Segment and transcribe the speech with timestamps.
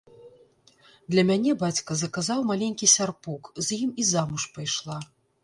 [1.15, 4.99] Для мяне бацька заказаў маленькі сярпок, з ім і замуж пайшла.